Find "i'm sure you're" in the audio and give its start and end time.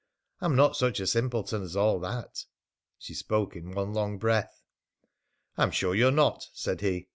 5.57-6.09